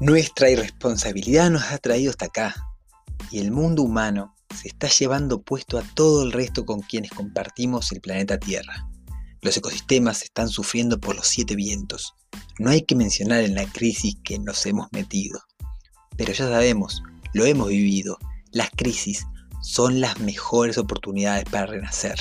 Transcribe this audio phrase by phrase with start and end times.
[0.00, 2.54] Nuestra irresponsabilidad nos ha traído hasta acá
[3.30, 7.90] y el mundo humano se está llevando puesto a todo el resto con quienes compartimos
[7.92, 8.90] el planeta Tierra.
[9.40, 12.14] Los ecosistemas están sufriendo por los siete vientos.
[12.58, 15.40] No hay que mencionar en la crisis que nos hemos metido.
[16.18, 18.18] Pero ya sabemos, lo hemos vivido,
[18.52, 19.26] las crisis
[19.62, 22.18] son las mejores oportunidades para renacer.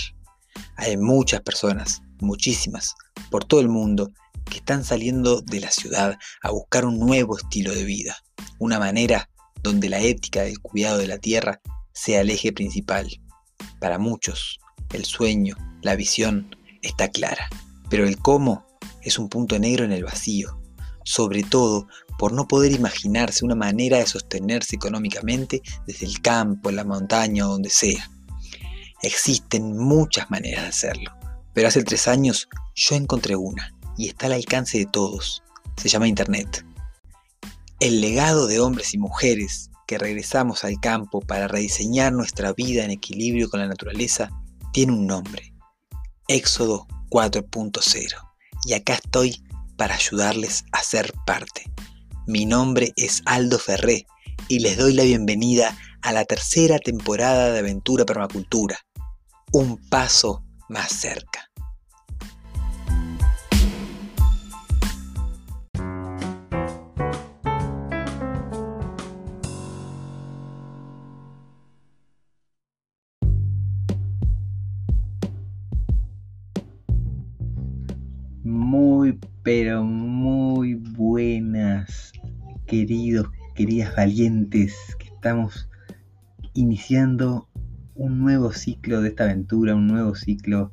[0.78, 2.96] Hay muchas personas, muchísimas,
[3.30, 4.14] por todo el mundo,
[4.46, 8.18] que están saliendo de la ciudad a buscar un nuevo estilo de vida,
[8.60, 9.30] una manera
[9.62, 11.62] donde la ética del cuidado de la tierra
[11.94, 13.10] sea el eje principal.
[13.80, 14.60] Para muchos,
[14.94, 17.50] el sueño, la visión está clara,
[17.90, 18.66] pero el cómo
[19.02, 20.60] es un punto negro en el vacío,
[21.04, 21.88] sobre todo
[22.18, 27.52] por no poder imaginarse una manera de sostenerse económicamente desde el campo, la montaña o
[27.52, 28.10] donde sea.
[29.02, 31.12] Existen muchas maneras de hacerlo,
[31.54, 35.44] pero hace tres años yo encontré una, y está al alcance de todos.
[35.78, 36.66] Se llama Internet.
[37.80, 42.92] El legado de hombres y mujeres que regresamos al campo para rediseñar nuestra vida en
[42.92, 44.30] equilibrio con la naturaleza
[44.72, 45.54] tiene un nombre.
[46.28, 48.16] Éxodo 4.0.
[48.66, 49.44] Y acá estoy
[49.78, 51.72] para ayudarles a ser parte.
[52.28, 54.08] Mi nombre es Aldo Ferré
[54.48, 58.80] y les doy la bienvenida a la tercera temporada de Aventura Permacultura.
[59.52, 61.52] Un paso más cerca.
[79.46, 82.12] Pero muy buenas,
[82.66, 85.70] queridos, queridas valientes, que estamos
[86.56, 87.48] iniciando
[87.94, 90.72] un nuevo ciclo de esta aventura, un nuevo ciclo,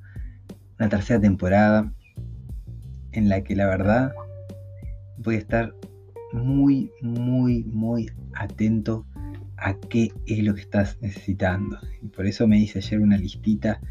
[0.79, 1.92] una tercera temporada,
[3.12, 4.14] en la que la verdad
[5.18, 5.74] voy a estar
[6.33, 9.05] muy, muy, muy atento
[9.58, 11.77] a qué es lo que estás necesitando.
[12.01, 13.83] Y por eso me hice ayer una listita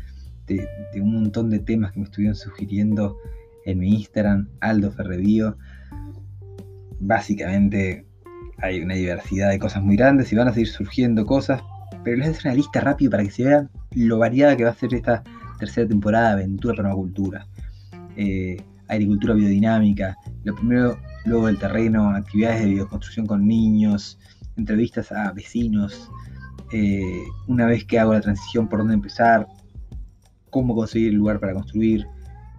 [0.47, 3.15] de, de un montón de temas que me estuvieron sugiriendo
[3.65, 5.57] en mi Instagram, Aldo Ferredío.
[6.99, 8.05] Básicamente
[8.57, 11.61] hay una diversidad de cosas muy grandes y van a seguir surgiendo cosas,
[12.03, 14.63] pero les voy a hacer una lista rápida para que se vean lo variada que
[14.63, 15.23] va a ser esta
[15.59, 17.47] tercera temporada de Aventura Permacultura.
[18.15, 18.57] Eh,
[18.87, 24.19] agricultura biodinámica, lo primero, luego el terreno, actividades de bioconstrucción con niños,
[24.57, 26.11] entrevistas a vecinos,
[26.73, 29.47] eh, una vez que hago la transición, por dónde empezar,
[30.49, 32.05] cómo conseguir el lugar para construir,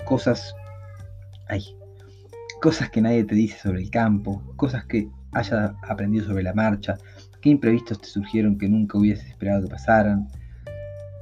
[0.06, 0.54] cosas
[1.52, 1.76] hay
[2.60, 6.96] cosas que nadie te dice sobre el campo, cosas que hayas aprendido sobre la marcha,
[7.40, 10.28] qué imprevistos te surgieron que nunca hubieses esperado que pasaran,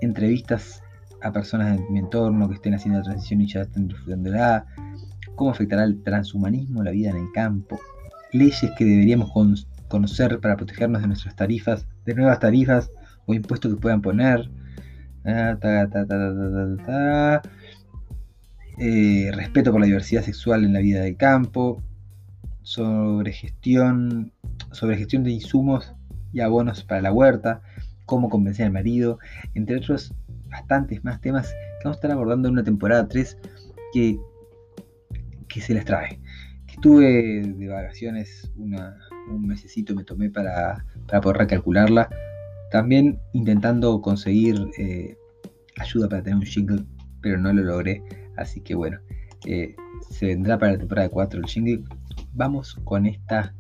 [0.01, 0.83] entrevistas
[1.23, 4.67] a personas de mi entorno que estén haciendo la transición y ya estén disfrutándola,
[5.35, 7.81] cómo afectará el transhumanismo la vida en el campo,
[8.33, 12.91] leyes que deberíamos conocer para protegernos de nuestras tarifas, de nuevas tarifas
[13.27, 14.49] o impuestos que puedan poner.
[15.25, 15.59] Ah,
[18.81, 21.83] eh, respeto por la diversidad sexual en la vida del campo,
[22.63, 24.33] sobre gestión,
[24.73, 25.95] de insumos
[26.33, 27.63] y abonos para la huerta,
[28.07, 29.19] cómo convencer al marido,
[29.55, 30.15] entre otros
[30.49, 33.39] bastantes más temas que vamos a estar abordando en una temporada 3
[33.93, 34.19] que,
[35.49, 36.19] que se les trae.
[36.67, 40.85] Que estuve de vacaciones un mesecito me tomé para,
[41.23, 42.09] poder recalcularla.
[42.71, 45.17] También intentando conseguir eh,
[45.79, 46.85] ayuda para tener un jingle,
[47.21, 48.03] pero no lo logré.
[48.41, 48.99] Así que bueno,
[49.45, 49.77] eh,
[50.09, 51.85] se vendrá para la temporada 4 el jingle.
[52.33, 53.55] Vamos con esta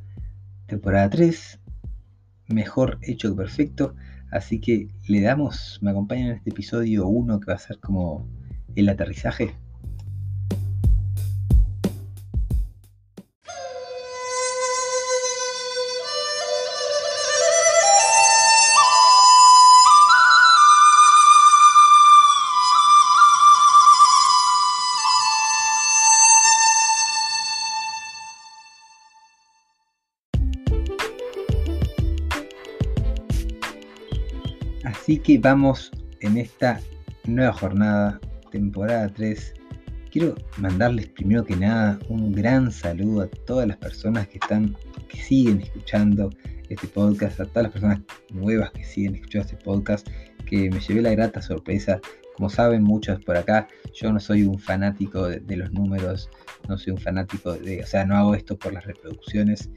[0.66, 1.60] temporada 3.
[2.48, 3.94] Mejor hecho que perfecto.
[4.30, 8.26] Así que le damos, me acompañan en este episodio 1 que va a ser como
[8.74, 9.54] el aterrizaje.
[35.10, 35.90] Así que vamos
[36.20, 36.80] en esta
[37.24, 38.20] nueva jornada,
[38.52, 39.54] temporada 3.
[40.08, 44.76] Quiero mandarles primero que nada un gran saludo a todas las personas que están,
[45.08, 46.30] que siguen escuchando
[46.68, 48.00] este podcast, a todas las personas
[48.32, 50.06] nuevas que siguen escuchando este podcast,
[50.46, 52.00] que me llevé la grata sorpresa.
[52.36, 56.30] Como saben muchos por acá, yo no soy un fanático de, de los números,
[56.68, 59.70] no soy un fanático de, o sea, no hago esto por las reproducciones,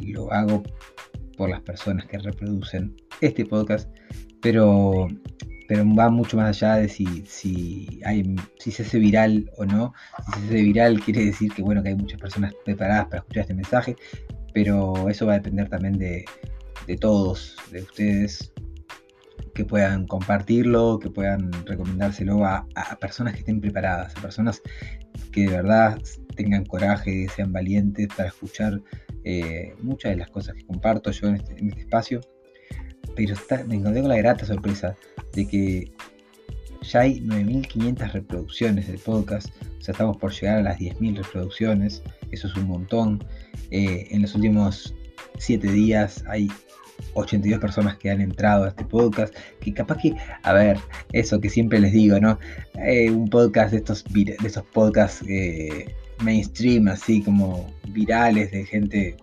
[0.00, 0.64] lo hago
[1.36, 3.88] por las personas que reproducen este podcast,
[4.40, 5.08] pero,
[5.68, 9.94] pero va mucho más allá de si, si, hay, si se hace viral o no.
[10.26, 13.42] Si se hace viral quiere decir que, bueno, que hay muchas personas preparadas para escuchar
[13.42, 13.96] este mensaje.
[14.52, 16.24] pero eso va a depender también de,
[17.00, 18.52] todos, de ustedes,
[19.54, 22.66] que puedan compartirlo, que puedan recomendárselo a,
[23.00, 24.60] personas que estén preparadas, a personas
[25.32, 25.98] que de verdad
[26.36, 28.80] tengan coraje, sean valientes para escuchar
[29.24, 32.20] eh, muchas de las cosas que comparto yo en este, este espacio.
[33.16, 33.34] Pero
[33.66, 34.96] me encontré con la grata sorpresa
[35.32, 35.92] de que
[36.82, 42.02] ya hay 9.500 reproducciones del podcast, o sea, estamos por llegar a las 10.000 reproducciones,
[42.30, 43.24] eso es un montón.
[43.70, 44.94] Eh, en los últimos
[45.38, 46.50] 7 días hay
[47.14, 50.78] 82 personas que han entrado a este podcast, que capaz que, a ver,
[51.12, 52.38] eso que siempre les digo, ¿no?
[52.74, 59.16] Eh, un podcast de estos, de estos podcasts eh, mainstream, así como virales de gente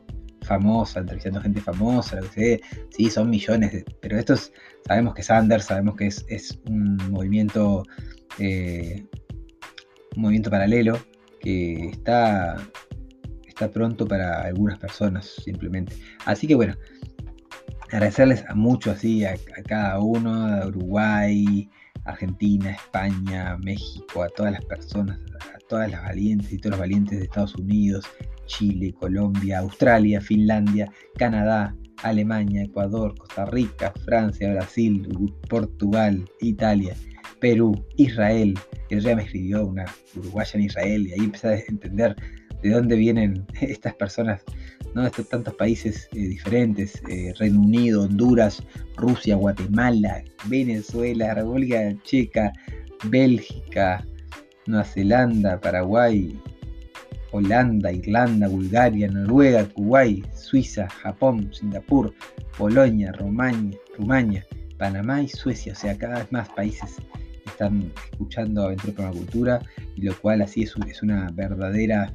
[0.54, 4.52] famosa, entrevistando gente famosa, lo que sea, sí, son millones, pero estos
[4.86, 7.84] sabemos que es under, sabemos que es, un movimiento,
[8.40, 9.08] un
[10.16, 11.00] movimiento paralelo
[11.40, 12.58] que está
[13.62, 15.96] está pronto para algunas personas simplemente.
[16.26, 16.76] Así que bueno,
[17.92, 19.36] agradecerles a mucho así, a,
[19.68, 21.70] cada uno, a Uruguay,
[22.06, 25.20] Argentina, España, México, a todas las personas,
[25.54, 28.06] a todas las valientes y todos los valientes de Estados Unidos,
[28.46, 35.08] Chile, Colombia, Australia, Finlandia, Canadá, Alemania, Ecuador, Costa Rica, Francia, Brasil,
[35.50, 36.96] Portugal, Italia,
[37.40, 38.58] Perú, Israel.
[38.90, 42.16] El día me escribió una uruguaya en Israel y ahí empecé a entender
[42.62, 44.44] de dónde vienen estas personas,
[44.94, 45.06] ¿no?
[45.06, 48.64] Estos tantos países eh, diferentes, eh, Reino Unido, Honduras,
[48.96, 52.52] Rusia, Guatemala, Venezuela, República Checa,
[53.06, 54.06] Bélgica,
[54.68, 56.40] Nueva Zelanda, Paraguay,
[57.32, 62.14] Holanda, Irlanda, Bulgaria, Noruega, Kuwait, Suiza, Japón, Singapur,
[62.58, 64.46] Polonia, Rumania, Rumania,
[64.78, 65.74] Panamá y Suecia.
[65.74, 66.98] O sea, cada vez más países
[67.46, 69.62] están escuchando Aventura la Cultura,
[69.96, 72.14] y lo cual así es, es una verdadera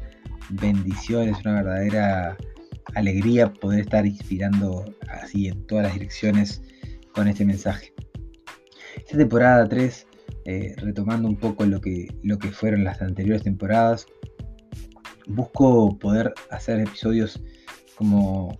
[0.50, 2.36] bendición, es una verdadera
[2.94, 6.62] alegría poder estar inspirando así en todas las direcciones
[7.12, 7.92] con este mensaje.
[8.96, 10.06] Esta temporada 3,
[10.44, 14.06] eh, retomando un poco lo que, lo que fueron las anteriores temporadas,
[15.26, 17.42] busco poder hacer episodios
[17.96, 18.58] como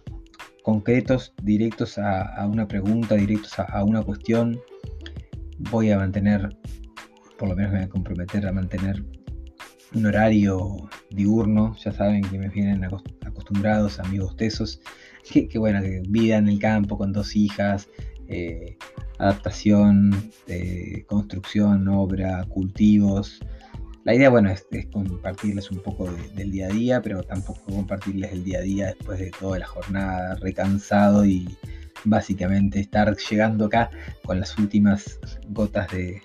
[0.62, 4.60] concretos, directos a, una pregunta, directos a, a, una cuestión.
[5.70, 6.48] Voy a mantener,
[7.38, 9.04] por lo menos me voy a comprometer a mantener
[9.94, 14.80] un horario diurno, ya saben que me vienen acostumbrados amigos tesos,
[15.30, 17.88] que, bueno, que vida en el campo con dos hijas,
[18.28, 18.76] eh,
[19.18, 23.40] adaptación, eh, construcción, obra, cultivos.
[24.04, 28.44] La idea, bueno, es, compartirles un poco del día a día, pero tampoco compartirles el
[28.44, 31.48] día a día después de toda la jornada, recansado y
[32.04, 33.90] básicamente estar llegando acá
[34.24, 35.18] con las últimas
[35.48, 36.22] gotas de,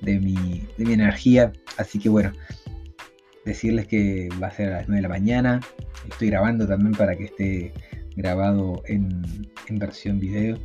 [0.00, 1.52] de, mi, de mi energía.
[1.78, 2.32] Así que bueno,
[3.44, 5.60] decirles que va a ser a las 9 de la mañana.
[6.08, 7.72] Estoy grabando también para que esté
[8.16, 9.22] grabado en,
[9.70, 10.58] versión video.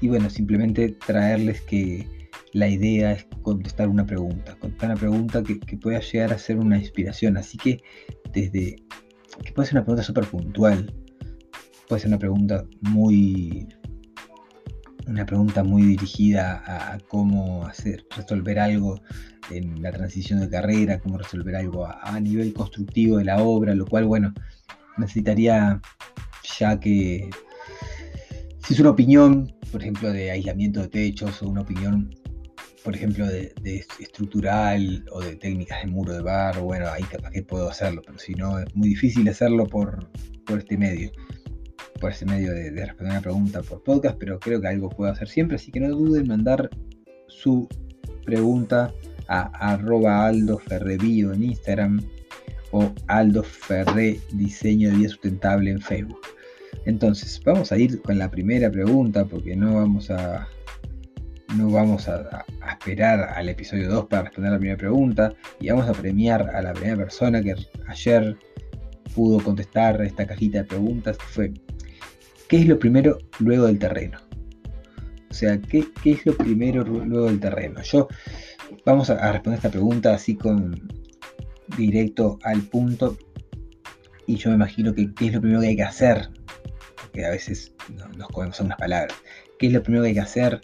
[0.00, 2.06] Y bueno, simplemente traerles que
[2.52, 6.78] la idea es contestar una pregunta, contestar una pregunta que, pueda llegar a ser una
[6.78, 7.36] inspiración.
[7.36, 7.82] Así que
[8.32, 8.76] desde
[9.44, 10.94] que puede ser una pregunta súper puntual,
[11.88, 13.66] puede ser una pregunta muy
[15.06, 19.00] una pregunta muy dirigida a, cómo hacer resolver algo
[19.50, 23.86] en la transición de carrera, cómo resolver algo a, nivel constructivo de la obra, lo
[23.86, 24.32] cual, bueno,
[24.96, 25.80] necesitaría
[26.58, 27.28] ya que
[28.66, 32.14] si es una opinión, por ejemplo, de aislamiento de techos o una opinión,
[32.82, 33.52] por ejemplo, de,
[33.98, 38.18] estructural o de técnicas de muro de barro, bueno, ahí capaz que puedo hacerlo, pero
[38.18, 40.10] si no, es muy difícil hacerlo por,
[40.46, 41.10] por este medio
[42.00, 45.28] por ese medio de, responder una pregunta por podcast, pero creo que algo puedo hacer
[45.28, 46.70] siempre, así que no duden en mandar
[47.28, 47.68] su
[48.24, 48.92] pregunta
[49.28, 52.02] a arroba Aldo en Instagram
[52.72, 56.20] o Aldo Ferre Diseño de Vida Sustentable en Facebook.
[56.84, 60.48] Entonces, vamos a ir con la primera pregunta porque no vamos a
[61.56, 65.92] no vamos a, esperar al episodio 2 para responder la primera pregunta y vamos a
[65.92, 67.54] premiar a la primera persona que
[67.86, 68.36] ayer
[69.14, 71.52] pudo contestar esta cajita de preguntas que fue
[72.48, 74.18] ¿qué es lo primero luego del terreno?
[75.30, 77.82] O sea, ¿qué, es lo primero luego del terreno?
[77.82, 78.08] Yo
[78.84, 80.88] Vamos a, responder esta pregunta así con
[81.76, 83.16] directo al punto.
[84.26, 86.28] Y yo me imagino que qué es lo primero que hay que hacer.
[87.00, 87.74] Porque a veces
[88.16, 89.16] nos comemos unas palabras.
[89.58, 90.60] ¿Qué es lo primero que hay que hacer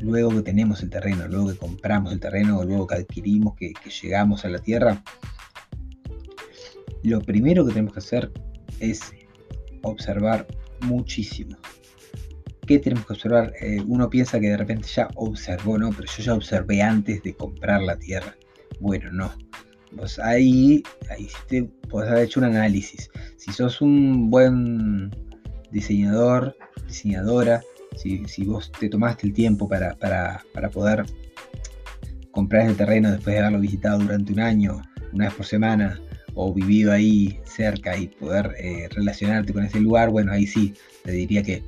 [0.00, 3.72] luego que tenemos el terreno, luego que compramos el terreno o luego que adquirimos, que,
[3.72, 5.02] que llegamos a la tierra?
[7.02, 8.32] Lo primero que tenemos que hacer
[8.80, 9.12] es
[9.82, 10.46] observar
[10.82, 11.56] muchísimo.
[12.66, 13.52] ¿Qué tenemos que observar?
[13.60, 15.90] Eh, uno piensa que de repente ya observó, ¿no?
[15.90, 18.36] Pero yo ya observé antes de comprar la tierra.
[18.78, 19.32] Bueno, no.
[19.92, 23.10] Vos ahí, ahí te podés haber hecho un análisis.
[23.36, 25.10] Si sos un buen
[25.72, 26.56] diseñador,
[26.86, 27.60] diseñadora,
[27.96, 29.96] si, vos te tomaste el tiempo para,
[30.72, 31.04] poder
[32.30, 34.82] comprar ese terreno después de haberlo visitado durante un año,
[35.12, 36.00] una vez por semana,
[36.34, 41.12] o vivido ahí cerca y poder eh, relacionarte con ese lugar, bueno, ahí sí, te
[41.12, 41.62] diría que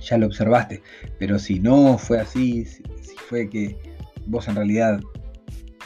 [0.00, 0.82] ya lo observaste.
[1.18, 2.82] Pero si no fue así, si,
[3.28, 3.76] fue que
[4.26, 5.00] vos en realidad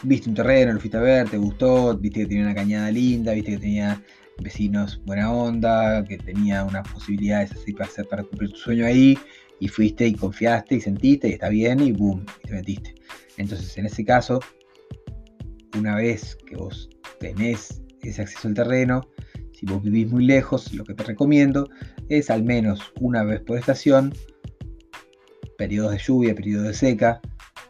[0.02, 3.32] viste un terreno, lo fuiste a ver, te gustó, viste que tenía una cañada linda,
[3.32, 4.02] viste que tenía
[4.42, 9.18] vecinos buena onda, que tenía unas posibilidades así para, hacer, para cumplir tu sueño ahí,
[9.58, 12.94] y fuiste y confiaste y sentiste y está bien y boom, y te metiste.
[13.36, 14.40] Entonces, en ese caso,
[15.78, 16.88] una vez que vos
[17.20, 19.02] tenés ese acceso al terreno,
[19.52, 21.68] si vos vivís muy lejos, lo que te recomiendo
[22.08, 24.12] es al menos una vez por estación,
[25.58, 27.20] periodos de lluvia, periodos de seca,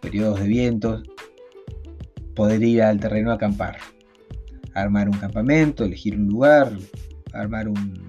[0.00, 1.02] periodos de vientos,
[2.36, 3.78] poder ir al terreno a acampar.
[4.74, 6.72] Armar un campamento, elegir un lugar,
[7.32, 8.08] armar un,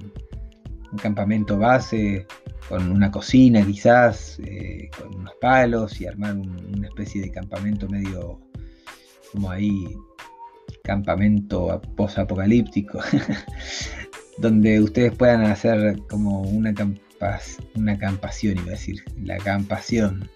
[1.01, 2.27] campamento base
[2.69, 8.39] con una cocina quizás, eh, con unos palos y armar una especie de campamento medio
[9.31, 9.88] como ahí,
[10.91, 13.00] campamento post-apocalíptico,
[14.39, 16.74] donde ustedes puedan hacer como una,
[17.75, 20.29] una campación, iba a decir, la campación,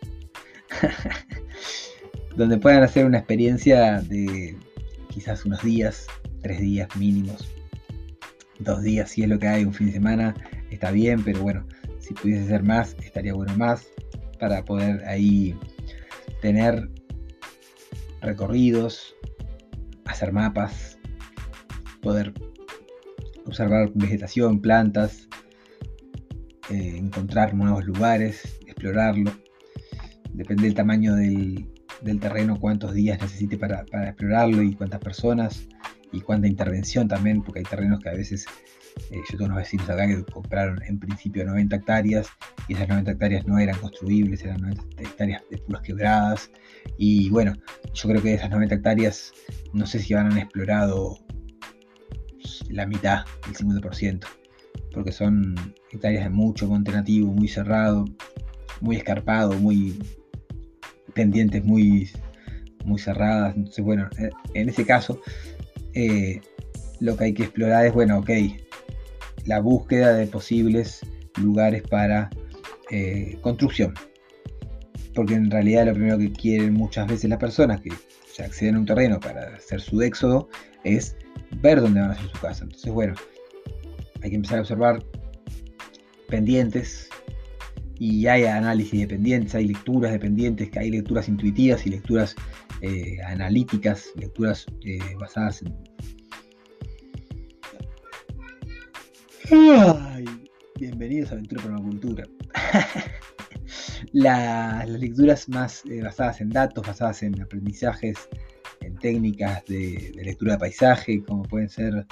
[2.37, 4.57] donde puedan hacer una experiencia de
[5.09, 6.07] quizás unos días,
[6.41, 7.51] tres días mínimos,
[8.59, 10.33] dos días si es lo que hay, un fin de semana,
[10.71, 11.67] está bien, pero bueno,
[11.99, 13.87] si pudiese ser más, estaría bueno más
[14.39, 15.53] para poder ahí
[16.41, 16.89] tener
[18.21, 19.15] recorridos,
[20.15, 20.97] hacer mapas,
[22.01, 22.33] poder
[23.45, 25.27] observar vegetación, plantas,
[26.69, 29.31] eh, encontrar nuevos lugares, explorarlo.
[30.33, 31.67] Depende del tamaño del,
[32.01, 35.67] del terreno, cuántos días necesite para, explorarlo y cuántas personas
[36.11, 38.45] y cuánta intervención también, porque hay terrenos que a veces,
[39.11, 42.27] eh, yo tengo unos vecinos acá que compraron en principio 90 hectáreas
[42.67, 46.51] y esas 90 hectáreas no eran construibles, eran 90 hectáreas de puras quebradas
[46.97, 47.53] y bueno,
[47.93, 49.33] yo creo que de esas 90 hectáreas
[49.73, 51.17] no sé si han explorado
[52.69, 54.25] la mitad, el 50%,
[54.93, 55.55] porque son
[55.91, 58.05] hectáreas de mucho monte nativo, muy cerrado,
[58.81, 59.97] muy escarpado, muy
[61.15, 62.11] pendientes muy,
[62.83, 63.55] muy cerradas.
[63.55, 65.19] Entonces, bueno, eh, en ese caso,
[65.93, 66.41] eh,
[66.99, 68.29] lo que hay que explorar es, bueno, ok,
[69.45, 71.01] la búsqueda de posibles
[71.41, 72.29] lugares para
[72.91, 73.93] eh, construcción.
[75.13, 77.91] Porque en realidad lo primero que quieren muchas veces las personas que
[78.31, 80.49] se acceden a un terreno para hacer su éxodo
[80.83, 81.15] es
[81.61, 82.63] ver dónde van a hacer su casa.
[82.63, 83.13] Entonces, bueno,
[84.21, 85.03] hay que empezar a observar
[86.27, 87.09] pendientes,
[87.97, 92.35] y hay análisis dependientes, hay lecturas dependientes, hay lecturas intuitivas y lecturas
[92.81, 95.73] eh, analíticas, lecturas eh, basadas en...
[100.79, 102.23] bienvenidos a Aventura Permacultura.
[104.13, 108.17] las lecturas más eh, basadas en datos, basadas en aprendizajes,
[108.81, 112.05] en técnicas de, lectura de paisaje, como pueden ser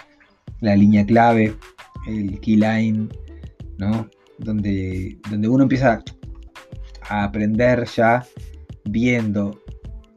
[0.62, 1.56] la línea clave,
[2.08, 3.10] el keyline,
[3.78, 4.10] ¿no?
[4.38, 6.04] donde, donde uno empieza
[7.10, 8.26] a aprender ya
[8.86, 9.60] viendo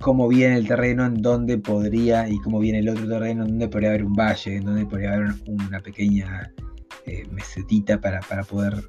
[0.00, 3.68] cómo viene el terreno, en dónde podría, y cómo viene el otro terreno, en dónde
[3.68, 6.52] podría haber un valle, en dónde podría haber una pequeña
[7.06, 8.82] eh, mesetita para, poder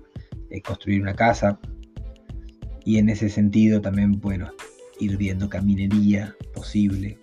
[0.49, 1.59] eh, construir una casa.
[2.83, 4.51] Y en ese sentido también, bueno,
[4.99, 7.19] ir viendo caminería posible.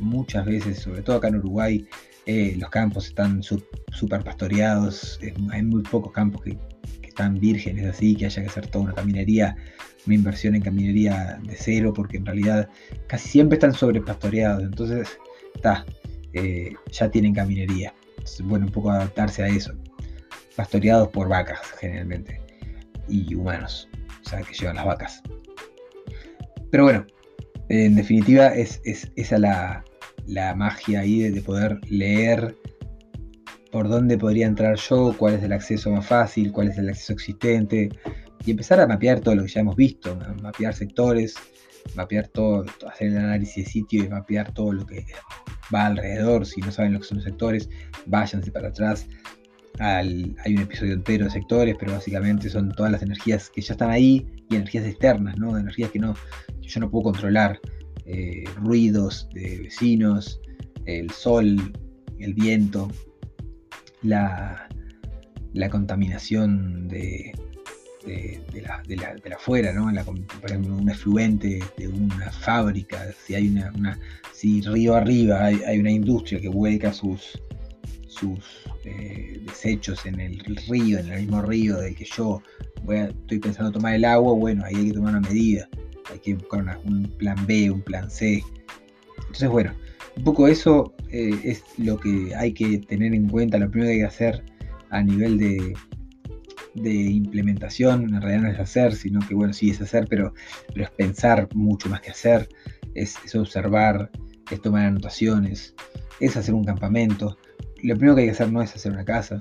[0.00, 1.86] Muchas veces, sobre todo acá en Uruguay,
[2.24, 6.58] eh, los campos están súper pastoreados, hay muy pocos campos que,
[7.14, 9.56] tan vírgenes así, que haya que hacer toda una caminería,
[10.06, 12.68] una inversión en caminería de cero, porque en realidad
[13.06, 15.18] casi siempre están sobrepastoreados, entonces
[15.54, 15.84] está,
[16.90, 17.94] ya tienen caminería.
[18.16, 19.74] Entonces, bueno, un poco adaptarse a eso.
[20.56, 22.40] Pastoreados por vacas generalmente,
[23.08, 23.88] y humanos,
[24.24, 25.22] o sea, que llevan las vacas.
[26.70, 27.06] Pero bueno,
[27.68, 29.84] en definitiva es, esa la,
[30.26, 32.56] la magia ahí de poder leer
[33.70, 37.12] por dónde podría entrar yo, cuál es el acceso más fácil, cuál es el acceso
[37.12, 37.88] existente,
[38.44, 41.34] y empezar a mapear todo lo que ya hemos visto, mapear sectores,
[41.94, 45.04] mapear todo, hacer el análisis de sitio y mapear todo lo que
[45.74, 46.46] va alrededor.
[46.46, 47.68] Si no saben lo que son los sectores,
[48.06, 49.06] váyanse para atrás.
[49.78, 53.90] Hay un episodio entero de sectores, pero básicamente son todas las energías que ya están
[53.90, 55.58] ahí y energías externas, ¿no?
[55.58, 56.14] energías que, no,
[56.60, 57.60] yo no puedo controlar.
[58.06, 60.38] Eh, ruidos de vecinos,
[60.84, 61.72] el sol,
[62.18, 62.90] el viento,
[64.02, 64.68] la,
[65.70, 67.32] contaminación de,
[68.04, 69.90] de, la, de, la, de afuera, ¿no?
[70.04, 73.98] por ejemplo, un efluente de una fábrica, si hay una,
[74.34, 77.40] si río arriba hay, una industria que vuelca sus,
[78.14, 78.38] sus
[78.84, 82.42] eh, desechos en el río, en el mismo río del que yo
[82.82, 85.68] voy estoy pensando tomar el agua, bueno, ahí hay que tomar una medida,
[86.10, 88.42] hay que buscar un plan B, un plan C.
[89.18, 89.72] Entonces, bueno,
[90.16, 93.94] un poco eso eh, es lo que hay que tener en cuenta, lo primero que
[93.94, 94.44] hay que hacer
[94.90, 95.74] a nivel de,
[96.74, 100.34] de implementación, en realidad no es hacer, sino que bueno, sí es hacer, pero,
[100.72, 102.48] pero es pensar mucho más que hacer,
[102.94, 104.10] es, observar,
[104.50, 105.74] es tomar anotaciones,
[106.20, 107.38] es hacer un campamento.
[107.84, 109.38] Lo primero que hay que hacer no es hacer una casa,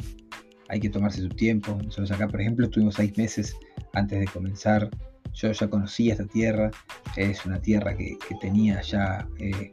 [0.67, 1.79] hay que tomarse su tiempo.
[1.81, 3.55] Nosotros acá, por ejemplo, estuvimos seis meses
[3.93, 4.89] antes de comenzar.
[5.33, 6.69] Yo ya conocía esta tierra,
[7.15, 9.71] es una tierra que, tenía ya eh,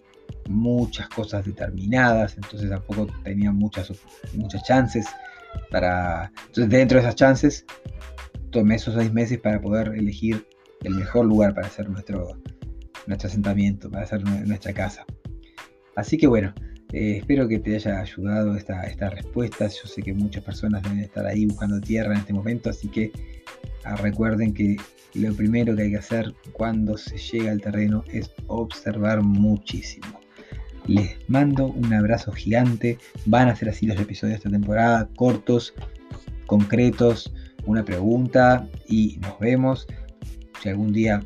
[0.49, 3.93] muchas cosas determinadas, entonces tampoco tenía muchas,
[4.35, 5.05] muchas chances
[5.73, 6.31] para...
[6.47, 7.67] Entonces dentro de esas chances
[8.53, 10.47] tomé esos seis meses para poder elegir
[10.85, 12.41] el mejor lugar para hacer nuestro,
[13.09, 15.05] nuestro asentamiento, para hacer nuestra casa.
[15.97, 16.55] Así que bueno,
[16.93, 19.69] eh, espero que te haya ayudado esta, esta respuesta.
[19.69, 23.13] Yo sé que muchas personas deben estar ahí buscando tierra en este momento, así que
[23.85, 24.77] ah, recuerden que
[25.15, 30.21] lo primero que hay que hacer cuando se llega al terreno es observar muchísimo.
[30.87, 32.99] Les mando un abrazo gigante.
[33.27, 35.75] Van a ser así los episodios de esta temporada, cortos,
[36.47, 37.33] concretos,
[37.67, 39.87] una pregunta y nos vemos.
[40.61, 41.23] Si algún día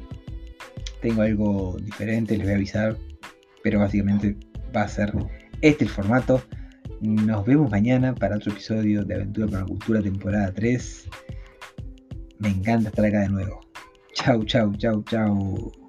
[1.01, 2.97] tengo algo diferente, les voy a avisar.
[3.63, 4.37] Pero básicamente
[4.75, 5.15] va a ser
[5.65, 6.43] este el formato.
[7.01, 11.09] Nos vemos mañana para otro episodio de Aventura con la Cultura temporada 3.
[12.39, 13.61] Me encanta estar acá de nuevo.
[14.13, 15.84] Chau, chau, chau, chau.